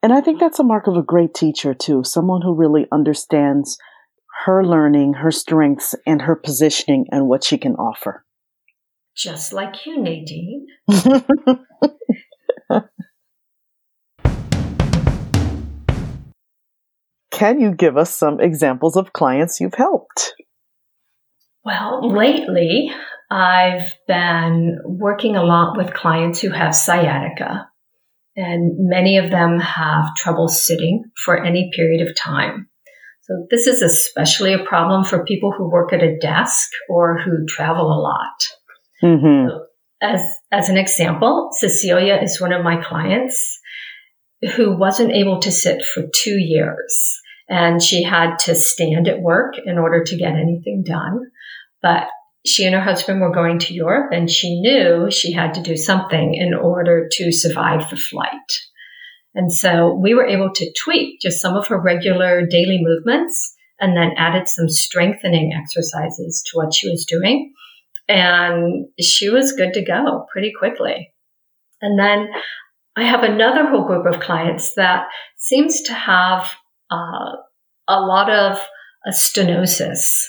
And 0.04 0.12
I 0.12 0.22
think 0.22 0.40
that's 0.40 0.60
a 0.60 0.64
mark 0.64 0.88
of 0.88 0.98
a 0.98 1.04
great 1.04 1.36
teacher, 1.36 1.76
too, 1.76 2.04
someone 2.04 2.42
who 2.42 2.56
really 2.56 2.88
understands 2.92 3.78
her 4.46 4.64
learning, 4.64 5.14
her 5.14 5.30
strengths, 5.30 5.94
and 6.08 6.24
her 6.24 6.36
positioning 6.36 7.06
and 7.12 7.28
what 7.28 7.44
she 7.44 7.60
can 7.60 7.76
offer. 7.76 8.26
Just 9.16 9.54
like 9.54 9.86
you, 9.86 10.02
Nadine. 10.02 10.66
can 17.32 17.60
you 17.60 17.76
give 17.76 17.98
us 17.98 18.18
some 18.18 18.40
examples 18.40 18.96
of 18.96 19.14
clients 19.14 19.60
you've 19.60 19.76
helped? 19.76 20.34
Well, 21.64 22.12
lately 22.12 22.92
I've 23.30 23.94
been 24.08 24.80
working 24.84 25.36
a 25.36 25.44
lot 25.44 25.78
with 25.78 25.94
clients 25.94 26.42
who 26.42 26.50
have 26.50 26.74
sciatica, 26.74 27.71
and 28.36 28.74
many 28.78 29.18
of 29.18 29.32
them 29.32 29.60
have 29.60 30.16
trouble 30.16 30.48
sitting 30.48 31.04
for 31.24 31.44
any 31.44 31.70
period 31.76 32.08
of 32.08 32.16
time. 32.16 32.68
So 33.22 33.46
this 33.50 33.68
is 33.68 33.82
especially 33.82 34.54
a 34.54 34.64
problem 34.64 35.04
for 35.04 35.26
people 35.26 35.54
who 35.56 35.70
work 35.70 35.94
at 35.94 36.04
a 36.04 36.18
desk 36.18 36.68
or 36.90 37.20
who 37.20 37.46
travel 37.46 37.86
a 37.86 38.02
lot. 38.02 38.48
Mm-hmm. 39.04 39.50
So 39.50 39.66
as, 40.02 40.24
as 40.52 40.70
an 40.70 40.78
example, 40.78 41.50
Cecilia 41.54 42.20
is 42.22 42.42
one 42.42 42.52
of 42.52 42.64
my 42.64 42.82
clients 42.82 43.60
who 44.56 44.78
wasn't 44.78 45.12
able 45.12 45.40
to 45.42 45.52
sit 45.52 45.86
for 45.86 46.04
two 46.16 46.38
years 46.38 47.20
and 47.48 47.82
she 47.82 48.02
had 48.02 48.38
to 48.40 48.56
stand 48.56 49.08
at 49.08 49.22
work 49.22 49.54
in 49.64 49.78
order 49.78 50.04
to 50.04 50.18
get 50.18 50.34
anything 50.34 50.84
done. 50.86 51.20
But 51.82 52.08
she 52.46 52.66
and 52.66 52.74
her 52.74 52.82
husband 52.82 53.22
were 53.22 53.34
going 53.34 53.60
to 53.60 53.74
Europe 53.74 54.12
and 54.12 54.30
she 54.30 54.60
knew 54.62 55.12
she 55.12 55.32
had 55.32 55.54
to 55.54 55.62
do 55.62 55.78
something 55.78 56.34
in 56.34 56.54
order 56.54 57.08
to 57.12 57.32
survive 57.32 57.90
the 57.90 57.96
flight. 57.96 58.30
And 59.36 59.54
so 59.54 59.94
we 59.94 60.14
were 60.14 60.26
able 60.26 60.52
to 60.56 60.74
tweak 60.84 61.22
just 61.22 61.42
some 61.42 61.56
of 61.56 61.68
her 61.68 61.80
regular 61.80 62.46
daily 62.46 62.80
movements 62.82 63.56
and 63.80 63.96
then 63.96 64.12
added 64.18 64.48
some 64.48 64.70
strengthening 64.70 65.54
exercises 65.54 66.44
to 66.48 66.58
what 66.58 66.74
she 66.74 66.90
was 66.90 67.06
doing. 67.06 67.54
And 68.08 68.88
she 69.00 69.30
was 69.30 69.54
good 69.54 69.74
to 69.74 69.86
go 69.86 70.26
pretty 70.32 70.52
quickly. 70.58 71.14
And 71.82 71.98
then 71.98 72.28
I 72.96 73.04
have 73.04 73.24
another 73.24 73.68
whole 73.68 73.86
group 73.86 74.06
of 74.06 74.20
clients 74.20 74.74
that 74.76 75.06
seems 75.38 75.82
to 75.84 75.94
have 75.94 76.52
uh, 76.92 77.38
a 77.88 78.02
lot 78.02 78.30
of 78.30 78.60
stenosis. 79.10 80.26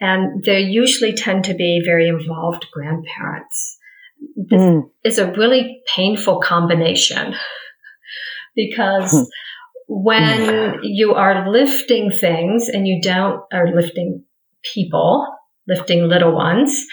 And 0.00 0.42
they 0.44 0.60
usually 0.60 1.12
tend 1.12 1.44
to 1.44 1.54
be 1.54 1.82
very 1.84 2.08
involved 2.08 2.66
grandparents. 2.72 3.78
This 4.36 4.60
mm. 4.60 4.82
is 5.04 5.18
a 5.18 5.32
really 5.32 5.80
painful 5.94 6.40
combination 6.40 7.34
because 8.56 9.12
hmm. 9.12 9.22
when 9.86 10.80
you 10.82 11.14
are 11.14 11.48
lifting 11.50 12.10
things 12.10 12.68
and 12.68 12.86
you 12.86 13.00
don't 13.00 13.42
are 13.52 13.72
lifting 13.72 14.24
people, 14.74 15.26
lifting 15.68 16.08
little 16.08 16.34
ones, 16.34 16.84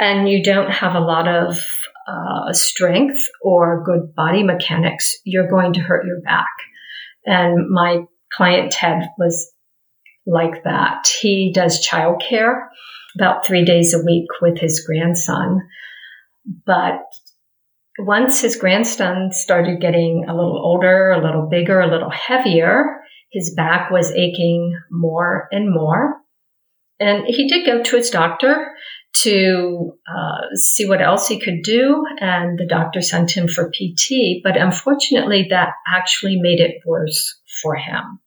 and 0.00 0.28
you 0.28 0.42
don't 0.42 0.70
have 0.70 0.96
a 0.96 1.00
lot 1.00 1.28
of 1.28 1.64
uh, 2.08 2.52
strength 2.52 3.20
or 3.40 3.84
good 3.84 4.14
body 4.14 4.42
mechanics, 4.42 5.16
you're 5.24 5.48
going 5.48 5.74
to 5.74 5.80
hurt 5.80 6.04
your 6.04 6.20
back. 6.20 6.50
And 7.24 7.70
my 7.70 8.04
client 8.32 8.72
Ted 8.72 9.08
was 9.18 9.52
like 10.26 10.64
that. 10.64 11.08
He 11.20 11.52
does 11.54 11.86
childcare 11.86 12.66
about 13.16 13.46
three 13.46 13.64
days 13.64 13.94
a 13.94 14.04
week 14.04 14.28
with 14.40 14.58
his 14.58 14.84
grandson, 14.86 15.60
but 16.66 17.02
once 17.98 18.40
his 18.40 18.56
grandson 18.56 19.32
started 19.32 19.80
getting 19.80 20.24
a 20.28 20.34
little 20.34 20.60
older, 20.62 21.10
a 21.10 21.22
little 21.22 21.48
bigger, 21.48 21.80
a 21.80 21.90
little 21.90 22.10
heavier, 22.10 23.02
his 23.30 23.54
back 23.54 23.90
was 23.90 24.12
aching 24.12 24.78
more 24.90 25.48
and 25.52 25.72
more. 25.72 26.16
And 27.00 27.24
he 27.26 27.48
did 27.48 27.66
go 27.66 27.82
to 27.82 27.96
his 27.96 28.10
doctor 28.10 28.72
to 29.14 29.92
uh, 30.08 30.54
see 30.54 30.88
what 30.88 31.02
else 31.02 31.28
he 31.28 31.38
could 31.38 31.62
do, 31.62 32.04
and 32.20 32.58
the 32.58 32.66
doctor 32.66 33.02
sent 33.02 33.30
him 33.30 33.48
for 33.48 33.70
PT. 33.70 34.42
But 34.42 34.56
unfortunately, 34.56 35.48
that 35.50 35.70
actually 35.86 36.38
made 36.40 36.60
it 36.60 36.76
worse 36.86 37.40
for 37.62 37.76
him. 37.76 38.20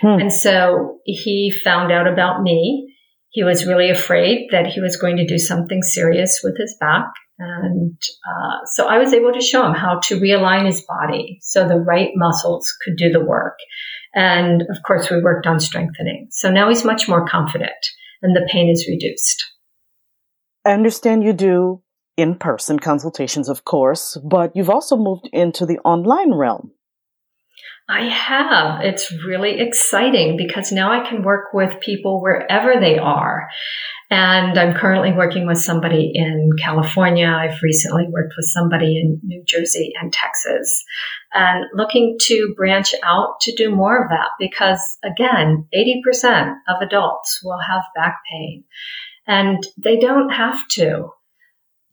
Hmm. 0.00 0.20
And 0.20 0.32
so 0.32 0.98
he 1.04 1.52
found 1.64 1.92
out 1.92 2.06
about 2.06 2.42
me. 2.42 2.92
He 3.30 3.44
was 3.44 3.66
really 3.66 3.90
afraid 3.90 4.48
that 4.50 4.66
he 4.66 4.80
was 4.80 4.96
going 4.96 5.16
to 5.18 5.26
do 5.26 5.38
something 5.38 5.82
serious 5.82 6.40
with 6.42 6.56
his 6.58 6.76
back. 6.80 7.04
And 7.38 7.98
uh, 8.26 8.64
so 8.72 8.86
I 8.86 8.98
was 8.98 9.12
able 9.12 9.32
to 9.32 9.42
show 9.42 9.66
him 9.66 9.74
how 9.74 10.00
to 10.04 10.18
realign 10.18 10.64
his 10.64 10.82
body 10.82 11.38
so 11.42 11.68
the 11.68 11.78
right 11.78 12.10
muscles 12.14 12.72
could 12.82 12.96
do 12.96 13.10
the 13.10 13.24
work. 13.24 13.58
And 14.14 14.62
of 14.62 14.82
course, 14.86 15.10
we 15.10 15.22
worked 15.22 15.46
on 15.46 15.60
strengthening. 15.60 16.28
So 16.30 16.50
now 16.50 16.70
he's 16.70 16.84
much 16.84 17.08
more 17.08 17.26
confident 17.26 17.76
and 18.22 18.34
the 18.34 18.48
pain 18.50 18.70
is 18.70 18.88
reduced. 18.88 19.44
I 20.64 20.72
understand 20.72 21.22
you 21.22 21.34
do 21.34 21.82
in 22.16 22.36
person 22.36 22.78
consultations, 22.78 23.48
of 23.48 23.64
course, 23.64 24.18
but 24.24 24.52
you've 24.54 24.70
also 24.70 24.96
moved 24.96 25.28
into 25.32 25.66
the 25.66 25.78
online 25.80 26.32
realm. 26.32 26.72
I 27.88 28.08
have. 28.08 28.80
It's 28.80 29.12
really 29.24 29.60
exciting 29.60 30.36
because 30.36 30.72
now 30.72 30.90
I 30.90 31.08
can 31.08 31.22
work 31.22 31.52
with 31.54 31.80
people 31.80 32.20
wherever 32.20 32.80
they 32.80 32.98
are. 32.98 33.48
And 34.10 34.58
I'm 34.58 34.74
currently 34.74 35.12
working 35.12 35.46
with 35.46 35.58
somebody 35.58 36.10
in 36.14 36.50
California. 36.60 37.28
I've 37.28 37.62
recently 37.62 38.06
worked 38.08 38.34
with 38.36 38.46
somebody 38.46 38.98
in 39.00 39.20
New 39.22 39.44
Jersey 39.44 39.92
and 40.00 40.12
Texas 40.12 40.84
and 41.32 41.64
looking 41.74 42.16
to 42.22 42.54
branch 42.56 42.92
out 43.04 43.40
to 43.42 43.54
do 43.54 43.74
more 43.74 44.02
of 44.02 44.10
that 44.10 44.30
because 44.38 44.80
again, 45.04 45.66
80% 45.72 46.54
of 46.68 46.82
adults 46.82 47.40
will 47.44 47.58
have 47.68 47.82
back 47.94 48.18
pain 48.30 48.64
and 49.26 49.64
they 49.76 49.98
don't 49.98 50.30
have 50.30 50.66
to 50.68 51.10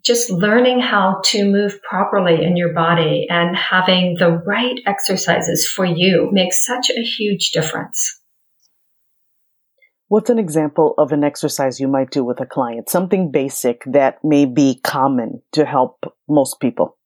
just 0.05 0.29
learning 0.29 0.81
how 0.81 1.22
to 1.25 1.45
move 1.45 1.81
properly 1.81 2.43
in 2.43 2.57
your 2.57 2.74
body 2.74 3.27
and 3.29 3.55
having 3.55 4.15
the 4.19 4.31
right 4.31 4.79
exercises 4.86 5.67
for 5.67 5.86
you 5.86 6.29
makes 6.31 6.65
such 6.65 6.89
a 6.89 7.01
huge 7.01 7.51
difference. 7.51 8.19
What's 10.10 10.29
an 10.29 10.38
example 10.38 10.93
of 10.98 11.12
an 11.12 11.24
exercise 11.24 11.79
you 11.79 11.88
might 11.88 12.12
do 12.12 12.24
with 12.24 12.39
a 12.39 12.45
client? 12.45 12.89
Something 12.89 13.31
basic 13.31 13.83
that 13.86 14.24
may 14.24 14.45
be 14.45 14.79
common 14.83 15.41
to 15.53 15.65
help 15.65 16.03
most 16.27 16.60
people. 16.60 16.98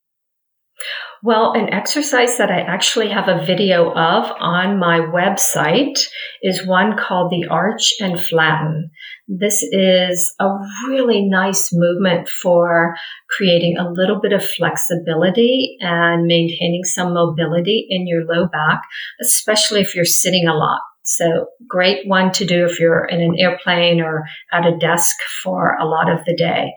Well, 1.24 1.54
an 1.54 1.74
exercise 1.74 2.38
that 2.38 2.52
I 2.52 2.60
actually 2.62 3.10
have 3.10 3.28
a 3.28 3.46
video 3.46 3.90
of 3.92 4.32
on 4.40 4.78
my 4.78 5.00
website 5.00 6.00
is 6.44 6.68
one 6.68 6.98
called 6.98 7.32
the 7.32 7.48
arch 7.50 7.94
and 8.00 8.20
flatten. 8.20 8.92
This 9.28 9.62
is 9.72 10.34
a 10.40 10.48
really 10.88 11.28
nice 11.28 11.70
movement 11.74 12.30
for 12.30 12.96
creating 13.30 13.78
a 13.78 13.92
little 13.92 14.22
bit 14.22 14.32
of 14.32 14.46
flexibility 14.46 15.76
and 15.82 16.26
maintaining 16.26 16.84
some 16.86 17.14
mobility 17.14 17.88
in 17.90 18.08
your 18.08 18.24
low 18.26 18.48
back, 18.48 18.82
especially 19.22 19.82
if 19.82 19.96
you're 19.96 20.06
sitting 20.06 20.48
a 20.48 20.54
lot. 20.54 20.80
So 21.04 21.48
great 21.68 22.08
one 22.08 22.32
to 22.34 22.46
do 22.46 22.66
if 22.66 22.80
you're 22.80 23.06
in 23.06 23.22
an 23.22 23.36
airplane 23.38 24.02
or 24.02 24.24
at 24.52 24.66
a 24.66 24.78
desk 24.78 25.16
for 25.44 25.76
a 25.76 25.86
lot 25.86 26.10
of 26.10 26.24
the 26.26 26.36
day. 26.36 26.72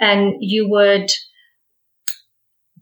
And 0.00 0.34
you 0.40 0.68
would 0.68 1.10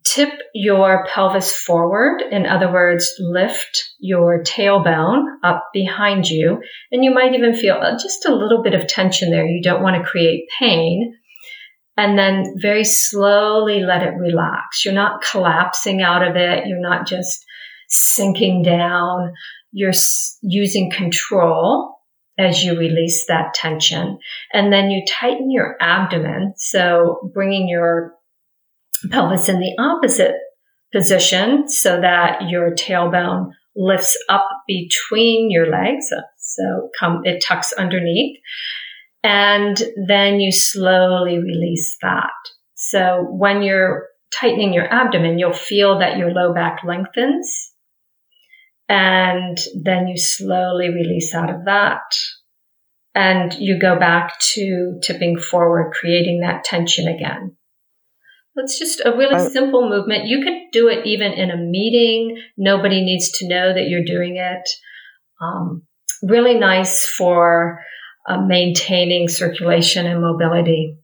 tip 0.05 0.31
your 0.55 1.07
pelvis 1.07 1.53
forward. 1.53 2.23
In 2.31 2.47
other 2.47 2.71
words, 2.71 3.13
lift 3.19 3.83
your 3.99 4.43
tailbone 4.43 5.25
up 5.43 5.65
behind 5.73 6.29
you. 6.29 6.61
And 6.93 7.03
you 7.05 7.13
might 7.13 7.35
even 7.35 7.55
feel 7.55 7.77
uh, 7.81 7.93
just 7.93 8.27
a 8.27 8.35
little 8.35 8.63
bit 8.63 8.75
of 8.75 8.87
tension 8.87 9.31
there. 9.31 9.47
You 9.47 9.63
don't 9.63 9.83
want 9.83 9.97
to 9.97 10.09
create 10.09 10.45
pain. 10.59 11.15
And 11.97 12.19
then 12.19 12.55
very 12.61 12.85
slowly 12.85 13.81
let 13.81 14.03
it 14.03 14.15
relax. 14.19 14.85
You're 14.85 14.95
not 14.95 15.23
collapsing 15.23 16.03
out 16.03 16.27
of 16.27 16.37
it. 16.37 16.67
You're 16.67 16.81
not 16.81 17.07
just 17.07 17.45
sinking 17.89 18.63
down. 18.63 19.33
You're 19.73 19.93
using 20.43 20.91
control 20.91 21.95
as 22.37 22.65
you 22.65 22.77
release 22.77 23.27
that 23.29 23.55
tension. 23.55 24.19
And 24.53 24.73
then 24.73 24.91
you 24.91 25.05
tighten 25.09 25.51
your 25.51 25.77
abdomen. 25.81 26.55
So 26.57 27.31
bringing 27.33 27.69
your 27.69 28.15
pelvis 29.11 29.49
in 29.49 29.61
the 29.61 29.75
opposite 29.79 30.35
position 30.93 31.69
so 31.69 32.01
that 32.01 32.49
your 32.49 32.75
tailbone 32.75 33.51
lifts 33.77 34.17
up 34.29 34.49
between 34.67 35.51
your 35.51 35.67
legs. 35.71 36.07
Uh, 36.13 36.21
so 36.39 36.91
come, 36.99 37.23
it 37.25 37.43
tucks 37.47 37.73
underneath. 37.73 38.39
And 39.23 39.83
then 40.07 40.39
you 40.39 40.53
slowly 40.53 41.39
release 41.39 41.97
that. 42.03 42.31
So 42.75 43.27
when 43.31 43.63
you're 43.63 44.07
tightening 44.39 44.75
your 44.75 44.93
abdomen, 44.93 45.39
you'll 45.39 45.53
feel 45.53 45.99
that 45.99 46.19
your 46.19 46.31
low 46.33 46.53
back 46.53 46.81
lengthens. 46.85 47.73
And 48.89 49.57
then 49.83 50.09
you 50.09 50.19
slowly 50.19 50.91
release 50.91 51.35
out 51.35 51.51
of 51.51 51.65
that. 51.65 52.03
And 53.15 53.55
you 53.55 53.79
go 53.79 53.99
back 53.99 54.39
to 54.55 54.99
tipping 55.03 55.39
forward, 55.39 55.95
creating 55.95 56.41
that 56.41 56.65
tension 56.65 57.09
again. 57.09 57.57
It's 58.57 58.79
just 58.79 59.01
a 59.05 59.17
really 59.17 59.35
uh, 59.35 59.49
simple 59.49 59.89
movement. 59.89 60.27
You 60.27 60.43
could 60.45 60.71
do 60.73 60.89
it 60.89 61.07
even 61.07 61.33
in 61.33 61.51
a 61.51 61.57
meeting. 61.57 62.41
Nobody 62.57 63.05
needs 63.05 63.31
to 63.39 63.49
know 63.49 63.75
that 63.75 63.89
you're 63.89 64.05
doing 64.05 64.37
it. 64.37 64.69
Um, 65.41 65.83
really 66.23 66.59
nice 66.59 67.05
for 67.05 67.81
uh, 68.29 68.41
maintaining 68.41 69.29
circulation 69.29 70.07
and 70.07 70.21
mobility. 70.21 70.97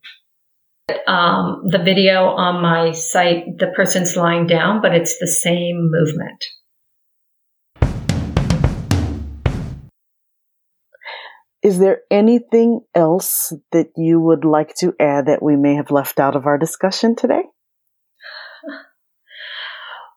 Um, 1.07 1.63
the 1.67 1.79
video 1.79 2.27
on 2.27 2.63
my 2.63 2.93
site, 2.93 3.59
the 3.59 3.69
person's 3.69 4.17
lying 4.17 4.47
down, 4.47 4.81
but 4.81 4.95
it's 4.95 5.19
the 5.19 5.27
same 5.27 5.91
movement. 5.91 6.45
Is 11.63 11.79
there 11.79 12.01
anything 12.11 12.81
else 12.95 13.53
that 13.73 13.91
you 13.97 14.19
would 14.19 14.45
like 14.45 14.75
to 14.77 14.95
add 14.99 15.27
that 15.27 15.43
we 15.43 15.57
may 15.57 15.75
have 15.75 15.91
left 15.91 16.19
out 16.19 16.35
of 16.35 16.47
our 16.47 16.57
discussion 16.57 17.15
today? 17.15 17.43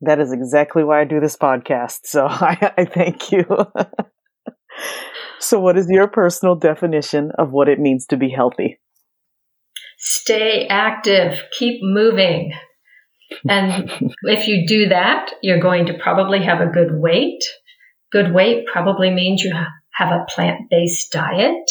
That 0.01 0.21
is 0.21 0.33
exactly 0.33 0.85
why 0.85 1.03
I 1.03 1.05
do 1.05 1.21
this 1.21 1.37
podcast. 1.37 2.01
So 2.05 2.27
I, 2.29 2.73
I 2.79 2.85
thank 2.85 3.31
you. 3.31 3.45
so, 5.39 5.61
what 5.61 5.77
is 5.77 5.89
your 5.91 6.09
personal 6.09 6.55
definition 6.55 7.31
of 7.39 7.51
what 7.51 7.69
it 7.69 7.79
means 7.79 8.07
to 8.07 8.17
be 8.17 8.31
healthy? 8.31 8.81
Stay 9.99 10.67
active, 10.69 11.43
keep 11.59 11.81
moving. 11.83 12.53
And 13.49 13.91
if 14.23 14.49
you 14.49 14.67
do 14.67 14.89
that, 14.89 15.31
you're 15.43 15.61
going 15.61 15.87
to 15.87 15.95
probably 15.95 16.43
have 16.43 16.61
a 16.61 16.71
good 16.71 16.99
weight. 16.99 17.45
Good 18.13 18.33
weight 18.33 18.67
probably 18.71 19.11
means 19.11 19.43
you 19.43 19.55
have 19.95 20.09
a 20.09 20.25
plant 20.29 20.71
based 20.71 21.13
diet. 21.13 21.71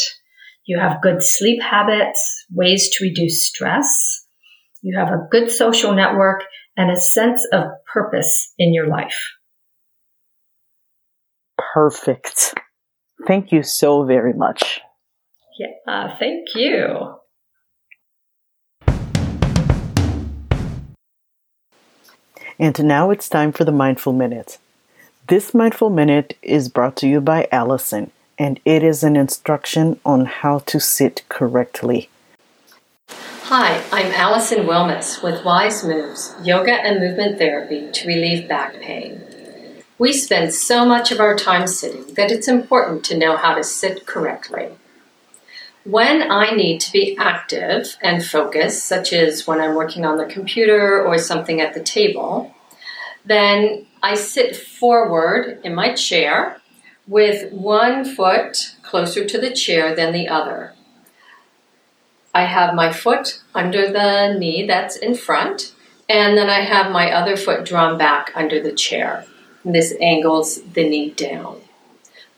You 0.65 0.79
have 0.79 1.01
good 1.01 1.17
sleep 1.21 1.61
habits, 1.61 2.45
ways 2.51 2.89
to 2.95 3.03
reduce 3.03 3.45
stress. 3.47 4.25
You 4.81 4.97
have 4.97 5.09
a 5.09 5.27
good 5.29 5.51
social 5.51 5.93
network 5.93 6.43
and 6.77 6.89
a 6.89 6.99
sense 6.99 7.45
of 7.51 7.65
purpose 7.91 8.53
in 8.57 8.73
your 8.73 8.87
life. 8.87 9.17
Perfect. 11.73 12.55
Thank 13.27 13.51
you 13.51 13.63
so 13.63 14.03
very 14.03 14.33
much. 14.33 14.81
Yeah, 15.59 15.67
uh, 15.87 16.15
thank 16.17 16.55
you. 16.55 17.15
And 22.59 22.83
now 22.85 23.09
it's 23.09 23.27
time 23.27 23.51
for 23.51 23.65
the 23.65 23.71
Mindful 23.71 24.13
Minute. 24.13 24.57
This 25.27 25.53
Mindful 25.53 25.89
Minute 25.89 26.37
is 26.41 26.69
brought 26.69 26.95
to 26.97 27.07
you 27.07 27.19
by 27.19 27.47
Allison, 27.51 28.11
and 28.37 28.59
it 28.65 28.83
is 28.83 29.03
an 29.03 29.15
instruction 29.15 29.99
on 30.05 30.25
how 30.25 30.59
to 30.59 30.79
sit 30.79 31.23
correctly. 31.29 32.09
Hi, 33.43 33.83
I'm 33.91 34.11
Allison 34.13 34.65
Wilmes 34.65 35.21
with 35.21 35.45
Wise 35.45 35.83
Moves, 35.83 36.33
Yoga 36.41 36.73
and 36.73 36.99
Movement 36.99 37.37
Therapy 37.37 37.91
to 37.91 38.07
relieve 38.07 38.47
back 38.47 38.79
pain. 38.79 39.21
We 39.97 40.13
spend 40.13 40.53
so 40.53 40.85
much 40.85 41.11
of 41.11 41.19
our 41.19 41.35
time 41.35 41.67
sitting 41.67 42.13
that 42.15 42.31
it's 42.31 42.47
important 42.47 43.03
to 43.05 43.17
know 43.17 43.37
how 43.37 43.53
to 43.53 43.63
sit 43.63 44.05
correctly. 44.05 44.69
When 45.83 46.31
I 46.31 46.51
need 46.51 46.79
to 46.81 46.91
be 46.91 47.17
active 47.17 47.97
and 48.01 48.25
focused, 48.25 48.85
such 48.85 49.11
as 49.11 49.45
when 49.45 49.59
I'm 49.59 49.75
working 49.75 50.05
on 50.05 50.17
the 50.17 50.25
computer 50.25 51.05
or 51.05 51.17
something 51.17 51.59
at 51.59 51.73
the 51.73 51.83
table, 51.83 52.55
then 53.25 53.85
I 54.01 54.15
sit 54.15 54.55
forward 54.55 55.59
in 55.63 55.75
my 55.75 55.93
chair 55.93 56.61
with 57.07 57.51
one 57.51 58.05
foot 58.05 58.75
closer 58.81 59.25
to 59.25 59.37
the 59.37 59.53
chair 59.53 59.95
than 59.95 60.13
the 60.13 60.27
other. 60.27 60.73
I 62.33 62.45
have 62.45 62.73
my 62.73 62.91
foot 62.91 63.41
under 63.53 63.91
the 63.91 64.35
knee 64.37 64.65
that's 64.65 64.95
in 64.95 65.15
front, 65.15 65.73
and 66.09 66.37
then 66.37 66.49
I 66.49 66.61
have 66.61 66.91
my 66.91 67.11
other 67.11 67.37
foot 67.37 67.65
drawn 67.65 67.97
back 67.97 68.31
under 68.35 68.61
the 68.61 68.71
chair. 68.71 69.25
This 69.63 69.93
angles 70.01 70.61
the 70.61 70.87
knee 70.87 71.11
down. 71.11 71.61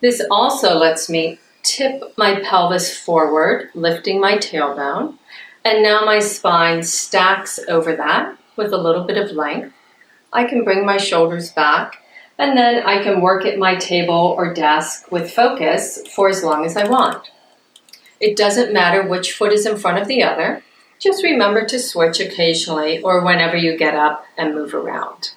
This 0.01 0.21
also 0.29 0.75
lets 0.77 1.09
me 1.09 1.39
tip 1.63 2.13
my 2.17 2.39
pelvis 2.41 2.95
forward, 2.95 3.69
lifting 3.73 4.19
my 4.19 4.37
tailbone, 4.37 5.17
and 5.63 5.81
now 5.81 6.05
my 6.05 6.19
spine 6.19 6.83
stacks 6.83 7.59
over 7.67 7.95
that 7.95 8.37
with 8.55 8.71
a 8.71 8.77
little 8.77 9.03
bit 9.03 9.17
of 9.17 9.31
length. 9.31 9.73
I 10.31 10.43
can 10.43 10.63
bring 10.63 10.85
my 10.85 10.97
shoulders 10.97 11.51
back, 11.51 12.03
and 12.37 12.57
then 12.57 12.83
I 12.83 13.01
can 13.01 13.21
work 13.21 13.45
at 13.45 13.57
my 13.57 13.75
table 13.75 14.35
or 14.37 14.53
desk 14.53 15.11
with 15.11 15.31
focus 15.31 15.99
for 16.13 16.29
as 16.29 16.43
long 16.43 16.65
as 16.65 16.75
I 16.75 16.87
want. 16.87 17.31
It 18.19 18.35
doesn't 18.35 18.73
matter 18.73 19.07
which 19.07 19.33
foot 19.33 19.53
is 19.53 19.65
in 19.65 19.77
front 19.77 19.99
of 19.99 20.07
the 20.07 20.23
other. 20.23 20.63
Just 20.99 21.23
remember 21.23 21.65
to 21.65 21.79
switch 21.79 22.19
occasionally 22.19 23.01
or 23.01 23.23
whenever 23.23 23.57
you 23.57 23.77
get 23.77 23.95
up 23.95 24.25
and 24.37 24.55
move 24.55 24.73
around. 24.73 25.31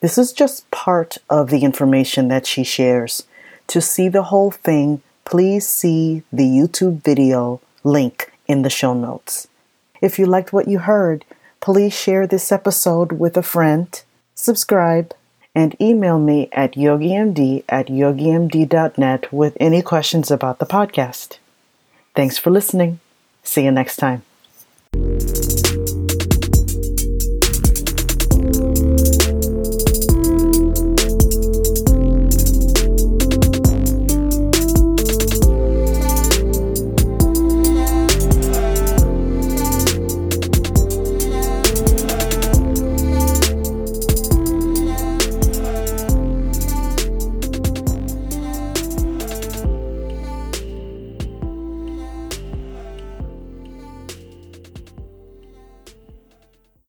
This 0.00 0.16
is 0.16 0.32
just 0.32 0.70
part 0.70 1.18
of 1.28 1.50
the 1.50 1.64
information 1.64 2.28
that 2.28 2.46
she 2.46 2.62
shares. 2.62 3.24
To 3.68 3.80
see 3.80 4.08
the 4.08 4.24
whole 4.24 4.52
thing, 4.52 5.02
please 5.24 5.68
see 5.68 6.22
the 6.32 6.44
YouTube 6.44 7.02
video 7.02 7.60
link 7.82 8.32
in 8.46 8.62
the 8.62 8.70
show 8.70 8.94
notes. 8.94 9.48
If 10.00 10.18
you 10.18 10.26
liked 10.26 10.52
what 10.52 10.68
you 10.68 10.78
heard, 10.78 11.24
please 11.60 11.92
share 11.92 12.26
this 12.26 12.50
episode 12.52 13.12
with 13.12 13.36
a 13.36 13.42
friend, 13.42 14.02
subscribe, 14.34 15.14
and 15.54 15.74
email 15.80 16.18
me 16.18 16.48
at 16.52 16.74
yogimd 16.74 17.64
at 17.68 17.88
yogimd.net 17.88 19.32
with 19.32 19.56
any 19.58 19.82
questions 19.82 20.30
about 20.30 20.58
the 20.58 20.66
podcast. 20.66 21.38
Thanks 22.14 22.38
for 22.38 22.50
listening. 22.50 23.00
See 23.42 23.64
you 23.64 23.70
next 23.70 23.96
time. 23.96 24.22